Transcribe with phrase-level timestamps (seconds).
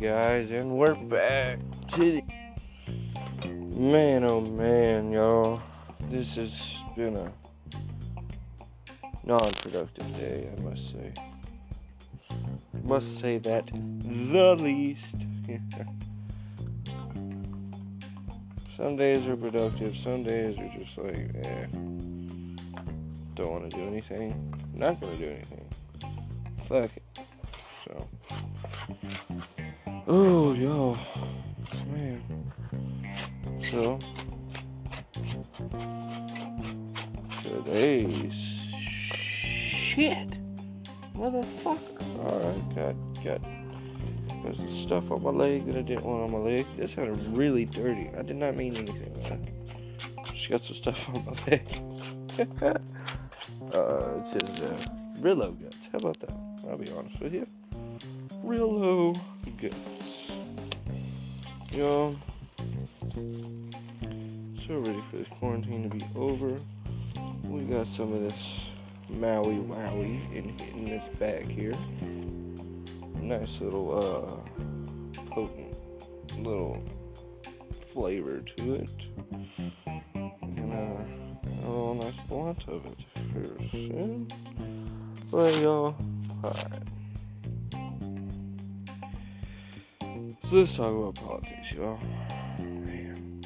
[0.00, 1.58] guys, and we're back
[1.92, 2.22] to the
[3.76, 4.24] man.
[4.24, 5.60] Oh man, y'all,
[6.08, 7.30] this has been a
[9.24, 11.12] non-productive day, I must say.
[12.82, 15.16] Must say that the least.
[18.74, 21.66] some days are productive, some days are just like, eh,
[23.34, 25.68] don't want to do anything, not gonna do anything.
[26.58, 27.09] Fuck it.
[30.12, 30.96] Oh, yo.
[31.86, 32.20] Man.
[33.62, 33.96] So.
[37.40, 38.34] Today's
[39.14, 40.36] shit.
[41.14, 42.02] Motherfucker.
[42.18, 43.40] Alright, got, got.
[44.42, 46.66] There's stuff on my leg that I didn't want on my leg.
[46.76, 48.10] This sounded really dirty.
[48.18, 50.24] I did not mean anything by that.
[50.24, 51.62] Just got some stuff on my leg.
[53.74, 54.82] uh, it says, uh,
[55.20, 55.88] Rillo guts.
[55.92, 56.32] How about that?
[56.68, 57.46] I'll be honest with you.
[58.42, 59.14] Real low
[59.60, 60.32] guts.
[61.72, 62.16] Y'all,
[63.14, 66.56] so ready for this quarantine to be over.
[67.44, 68.72] We got some of this
[69.08, 71.76] Maui Wowie in this bag here.
[73.20, 75.74] Nice little, uh, potent
[76.38, 76.82] little
[77.92, 79.08] flavor to it.
[79.86, 81.04] And, uh,
[81.44, 84.26] a little nice blunt of it here soon.
[85.30, 85.94] But, y'all,
[86.42, 86.82] alright.
[90.50, 91.96] So let's talk about politics, y'all.
[92.58, 93.40] Man.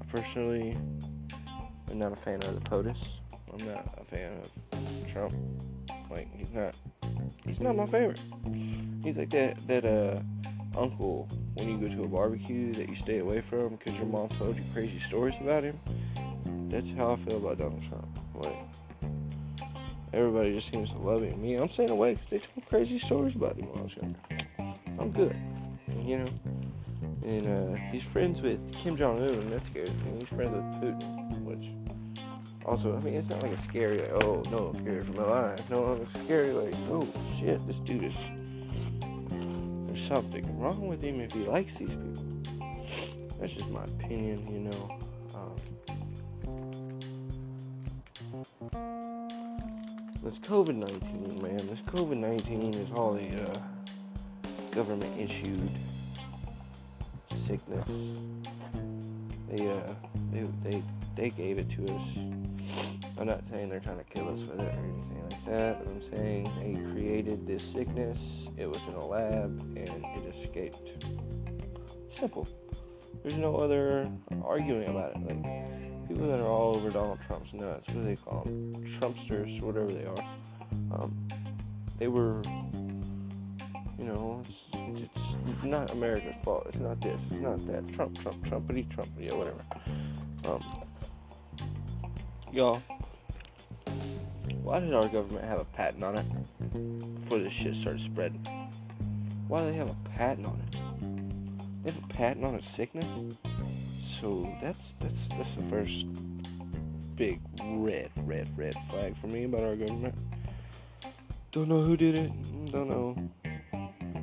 [0.00, 0.70] I personally
[1.90, 3.04] am not a fan of the POTUS.
[3.52, 5.34] I'm not a fan of Trump.
[6.10, 6.74] Like he's not
[7.44, 8.20] he's not my favorite.
[9.02, 10.18] He's like that that uh
[10.78, 14.30] uncle when you go to a barbecue that you stay away from because your mom
[14.30, 15.78] told you crazy stories about him.
[16.70, 18.08] That's how I feel about Donald Trump.
[18.34, 18.56] Like
[20.14, 21.42] everybody just seems to love him.
[21.42, 24.18] Me, I'm staying away because they told crazy stories about him when I was younger.
[24.98, 25.36] I'm good
[26.08, 26.28] you know.
[27.22, 29.50] And uh, he's friends with Kim Jong Un.
[29.50, 30.18] That scares me.
[30.20, 31.70] He's friends with Putin, which
[32.64, 35.22] also, I mean, it's not like a scary, like, oh no, I'm scared for my
[35.22, 35.70] life.
[35.70, 37.06] No, it's scary, like, oh
[37.38, 38.16] shit, this dude is.
[39.86, 42.24] There's something wrong with him if he likes these people.
[43.40, 44.98] That's just my opinion, you know.
[45.34, 45.56] Um,
[50.22, 53.54] this COVID 19, man, this COVID 19 is all the uh,
[54.72, 55.70] government issued
[57.48, 57.88] sickness.
[59.48, 59.94] They uh
[60.30, 60.82] they they
[61.16, 62.18] they gave it to us.
[63.18, 65.88] I'm not saying they're trying to kill us with it or anything like that, but
[65.88, 68.20] I'm saying they created this sickness.
[68.58, 71.06] It was in a lab and it escaped.
[72.10, 72.46] Simple.
[73.22, 74.10] There's no other
[74.44, 75.26] arguing about it.
[75.26, 77.88] Like people that are all over Donald Trump's nuts.
[77.88, 78.74] What do they call them?
[79.00, 80.24] Trumpsters, whatever they are.
[80.92, 81.16] Um,
[81.98, 82.42] they were,
[83.98, 84.42] you know,
[84.94, 86.64] it's, it's not America's fault.
[86.66, 87.20] It's not this.
[87.30, 87.92] It's not that.
[87.92, 89.64] Trump, Trump, Trumpity, Trumpity, or whatever.
[90.46, 90.60] Um,
[92.52, 92.80] y'all,
[94.62, 98.40] why did our government have a patent on it before this shit started spreading?
[99.48, 101.84] Why do they have a patent on it?
[101.84, 103.06] They have a patent on a sickness?
[104.00, 106.06] So that's that's that's the first
[107.16, 110.14] big red, red, red flag for me about our government.
[111.50, 112.70] Don't know who did it.
[112.70, 113.16] Don't know.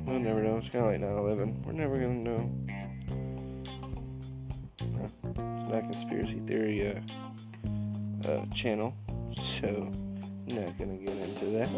[0.06, 0.56] We'll never know.
[0.56, 1.66] It's kind of like 9/11.
[1.66, 2.50] We're never gonna know.
[5.54, 8.94] It's not conspiracy theory uh, uh, channel,
[9.32, 9.90] so
[10.46, 11.68] not gonna get into that.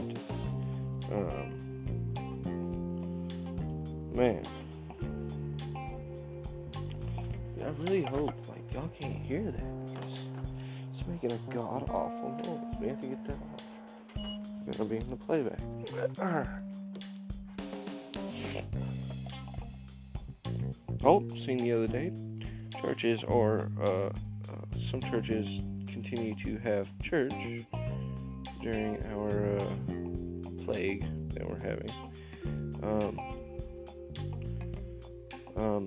[1.11, 1.59] Um,
[4.15, 4.43] man,
[7.65, 9.65] I really hope like y'all can't hear that
[10.91, 12.77] it's making a god awful noise.
[12.81, 14.77] We have to get that off.
[14.77, 15.61] Gonna be in the playback.
[21.11, 22.13] Oh, seen the other day,
[22.83, 24.11] churches or uh, uh,
[24.79, 27.65] some churches continue to have church
[28.61, 31.91] during our uh, plague that we're having.
[32.83, 33.21] Um,
[35.57, 35.87] um,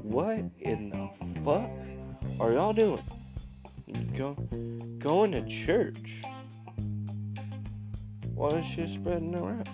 [0.00, 1.10] what in the
[1.44, 1.68] fuck
[2.40, 3.02] are y'all doing?
[4.16, 4.32] Go,
[4.96, 6.22] going to church?
[8.32, 9.68] Why is shit spreading around?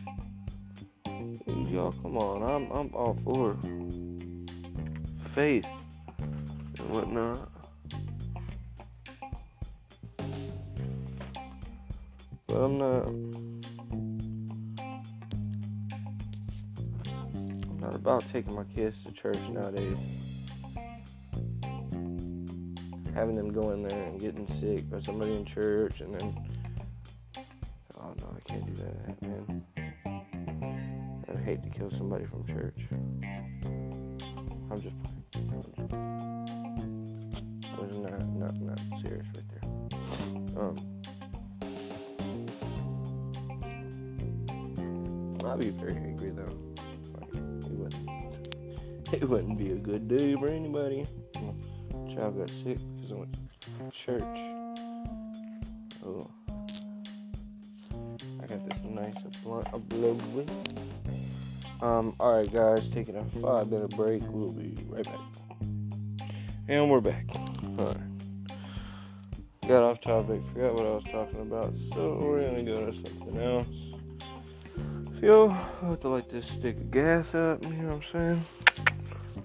[1.71, 3.57] Y'all, come on, I'm I'm all for
[5.37, 5.71] faith
[6.79, 7.51] and whatnot.
[12.47, 13.07] But I'm not.
[17.05, 19.99] I'm not about taking my kids to church nowadays.
[23.13, 26.35] Having them go in there and getting sick by somebody in church and then.
[28.01, 29.63] Oh no, I can't do that, man.
[31.27, 32.89] That hate to kill somebody from church.
[34.71, 34.97] I'm just
[37.87, 39.65] was not not not serious right there.
[40.61, 40.77] Um,
[45.45, 46.59] I'd be very angry though.
[47.33, 48.09] It wouldn't
[49.13, 51.07] it wouldn't be a good day for anybody.
[52.15, 54.39] Child got sick because I went to church.
[56.05, 56.31] Oh,
[58.43, 59.83] I got this nice blunt of.
[61.83, 64.23] Um, alright guys, taking a five minute break.
[64.29, 65.36] We'll be right back.
[66.69, 67.27] And we're back.
[67.79, 67.97] Alright.
[69.69, 73.39] Got off topic, forgot what I was talking about, so we're gonna go to something
[73.39, 73.69] else.
[75.21, 78.43] Feel I have to light this stick of gas up, you know what I'm saying?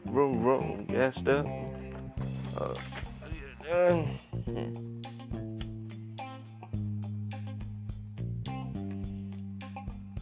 [0.06, 1.46] Vroom vroom, gassed up.
[2.58, 2.74] Uh,
[3.70, 4.18] done.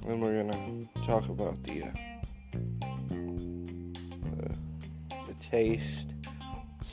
[0.05, 1.87] And we're gonna talk about the uh,
[4.35, 4.53] uh,
[5.27, 6.09] the taste,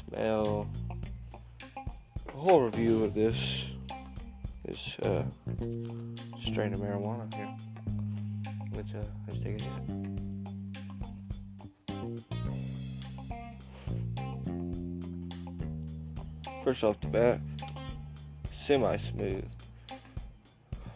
[0.09, 0.69] smell,
[2.27, 3.73] the whole review of this
[4.65, 5.25] this uh,
[6.39, 7.49] strain of marijuana here.
[8.75, 9.73] Let's uh, let's take a hit.
[16.65, 17.41] First off the bat,
[18.53, 19.49] semi smooth.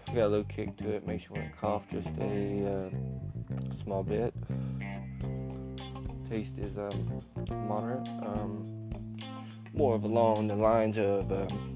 [0.06, 2.90] Got a little kick to it, makes you want to cough just a uh,
[3.84, 4.34] small bit.
[6.28, 7.22] Taste is um,
[7.68, 8.79] moderate, um,
[9.72, 11.70] more of along the lines of um,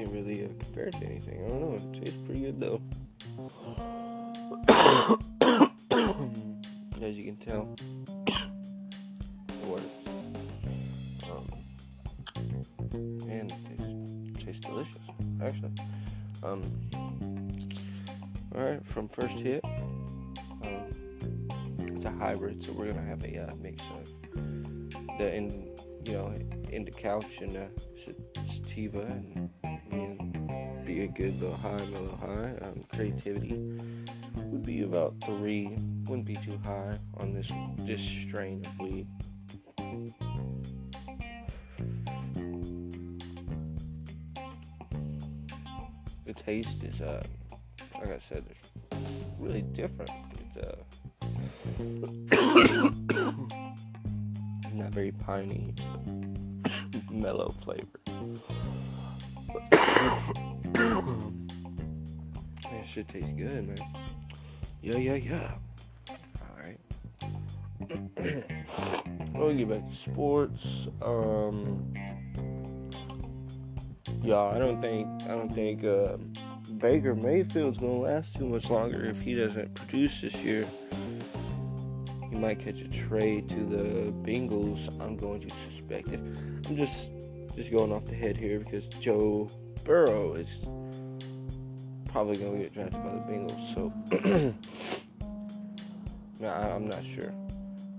[0.00, 1.44] can't really uh, compare it to anything.
[1.44, 1.74] I don't know.
[1.74, 2.80] It tastes pretty good though.
[7.02, 7.74] As you can tell,
[8.26, 8.34] it
[9.66, 9.84] works.
[11.24, 11.46] Um,
[13.28, 14.98] and it tastes, tastes delicious,
[15.42, 15.72] actually.
[16.42, 16.62] Um,
[18.54, 21.48] all right, from first hit, um,
[21.78, 25.68] it's a hybrid, so we're gonna have a uh, mix of the in,
[26.04, 26.34] you know,
[26.70, 27.66] indica and uh,
[28.44, 29.02] sativa
[29.92, 32.54] and be a good little high, mellow high.
[32.66, 33.80] Um, creativity
[34.34, 35.68] would be about three.
[36.06, 39.06] Wouldn't be too high on this this strain of weed.
[46.24, 47.22] The taste is, uh,
[48.00, 48.62] like I said, it's
[49.38, 50.10] really different.
[50.32, 50.76] It's uh,
[54.72, 55.74] not very piney,
[57.10, 58.00] mellow flavor.
[62.62, 63.78] That shit tastes good, man.
[64.82, 65.52] Yeah, yeah, yeah.
[66.50, 66.78] Alright.
[69.34, 70.88] we'll get back to sports.
[71.02, 71.92] Um
[74.22, 76.16] Yeah, I don't think I don't think uh,
[76.80, 80.66] Baker Mayfield's gonna last too much longer if he doesn't produce this year.
[82.30, 84.88] He might catch a trade to the Bengals.
[85.00, 86.08] I'm going to suspect.
[86.08, 86.20] If
[86.66, 87.10] I'm just
[87.54, 89.50] just going off the head here because Joe
[89.84, 90.66] Burrow is
[92.08, 93.74] probably going to get drafted by the Bengals.
[93.74, 93.92] So,
[96.46, 97.34] I'm not sure.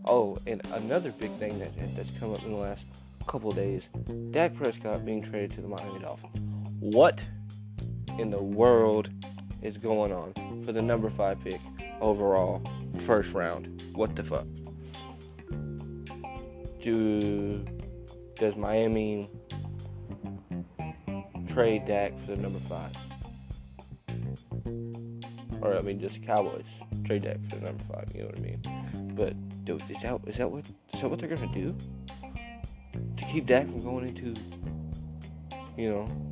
[0.05, 2.86] Oh, and another big thing that that's come up in the last
[3.27, 3.89] couple days:
[4.32, 6.36] Dak Prescott being traded to the Miami Dolphins.
[6.79, 7.24] What
[8.20, 9.10] in the world
[9.62, 11.60] is going on for the number five pick
[12.01, 12.62] overall,
[13.00, 13.84] first round?
[13.94, 14.46] What the fuck?
[16.82, 17.63] Do
[18.36, 19.30] does Miami
[21.48, 22.91] trade Dak for the number five?
[25.62, 26.65] Or I mean, just Cowboys
[27.03, 28.10] trade Dak for the number five.
[28.15, 29.13] You know what I mean?
[29.15, 29.36] But
[29.89, 31.75] is that is that what is that what they're gonna do
[33.18, 34.34] to keep Dak from going into
[35.77, 36.30] you know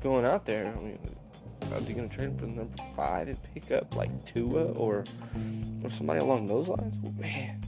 [0.00, 0.72] going out there?
[0.76, 0.98] I mean,
[1.72, 5.04] are they gonna trade him for number five and pick up like Tua or
[5.82, 6.96] or somebody along those lines?
[7.18, 7.64] Man,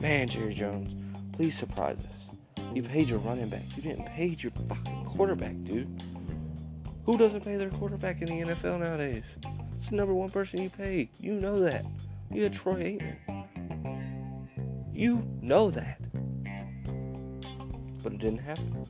[0.00, 0.94] man, Jerry Jones,
[1.32, 2.62] please surprise us.
[2.74, 3.62] You paid your running back.
[3.76, 6.02] You didn't pay your fucking quarterback, dude.
[7.04, 9.22] Who doesn't pay their quarterback in the NFL nowadays?
[9.76, 11.08] It's the number one person you pay.
[11.20, 11.86] You know that.
[12.32, 13.46] You had Troy Aikman.
[14.92, 16.00] You know that.
[18.02, 18.86] But it didn't happen.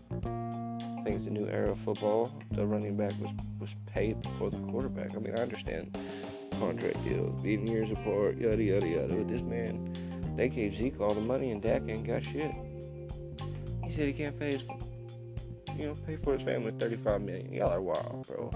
[1.06, 2.36] Think it's a new era of football.
[2.50, 5.14] The running back was, was paid before the quarterback.
[5.14, 5.96] I mean, I understand
[6.58, 9.14] contract deals, being years apart, yada yada yada.
[9.14, 12.50] But this man, they gave Zeke all the money and Dak ain't got shit.
[13.84, 14.64] He said he can't pay his,
[15.78, 17.52] you know, pay for his family 35 million.
[17.52, 18.50] Y'all are wild, bro.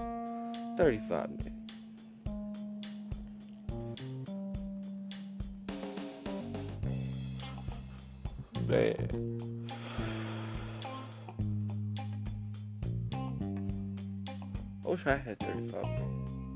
[0.77, 1.57] 35 million.
[8.67, 9.40] Man.
[15.05, 16.53] Wish I had 35 million.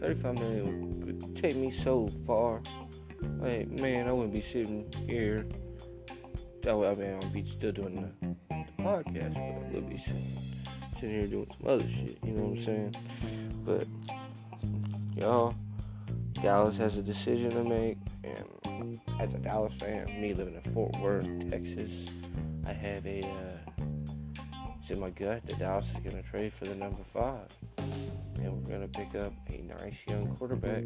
[0.00, 2.62] 35 million could take me so far.
[3.38, 5.46] Like, man, I wouldn't be sitting here.
[6.62, 9.90] That way, I mean, I would be still doing the, the podcast, but I would
[9.90, 10.38] be sitting,
[10.94, 12.18] sitting here doing some other shit.
[12.24, 12.96] You know what I'm saying?
[13.64, 13.86] But,
[15.16, 15.54] y'all,
[16.34, 20.96] Dallas has a decision to make, and as a Dallas fan, me living in Fort
[21.00, 21.90] Worth, Texas,
[22.66, 23.22] I have a.
[23.22, 23.67] Uh,
[24.88, 27.46] it's in my gut that Dallas is going to trade for the number five.
[27.76, 30.84] And we're going to pick up a nice young quarterback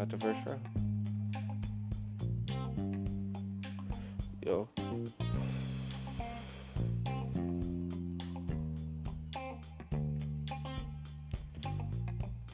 [0.00, 0.66] at the first round.
[4.44, 4.68] Yo.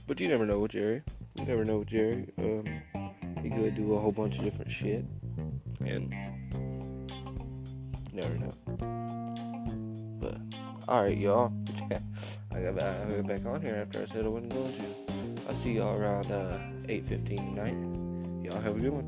[0.06, 1.02] But you never know with Jerry.
[1.36, 2.28] You never know with Jerry.
[2.38, 2.64] Um,
[3.42, 5.04] he could do a whole bunch of different shit.
[5.80, 6.12] And
[8.12, 9.47] never know.
[10.20, 10.36] But
[10.88, 11.52] alright, y'all.
[12.52, 14.82] I got, back, on here after I said I wasn't going to.
[15.48, 16.58] I'll see y'all around uh,
[16.88, 17.76] 8.15 tonight.
[18.44, 19.06] Y'all have a good one.